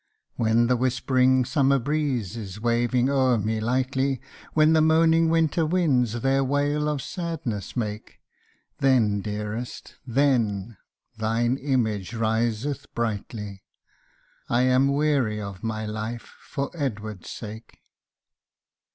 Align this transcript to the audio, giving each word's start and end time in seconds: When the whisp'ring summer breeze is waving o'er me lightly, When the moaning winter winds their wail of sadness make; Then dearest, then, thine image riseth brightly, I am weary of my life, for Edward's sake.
When 0.35 0.65
the 0.65 0.75
whisp'ring 0.77 1.45
summer 1.45 1.77
breeze 1.77 2.35
is 2.35 2.59
waving 2.59 3.07
o'er 3.07 3.37
me 3.37 3.59
lightly, 3.59 4.19
When 4.53 4.73
the 4.73 4.81
moaning 4.81 5.29
winter 5.29 5.63
winds 5.63 6.21
their 6.21 6.43
wail 6.43 6.89
of 6.89 7.03
sadness 7.03 7.77
make; 7.77 8.19
Then 8.79 9.21
dearest, 9.21 9.97
then, 10.07 10.77
thine 11.19 11.55
image 11.57 12.13
riseth 12.15 12.91
brightly, 12.95 13.61
I 14.49 14.63
am 14.63 14.91
weary 14.91 15.39
of 15.39 15.61
my 15.63 15.85
life, 15.85 16.33
for 16.47 16.71
Edward's 16.73 17.29
sake. 17.29 17.77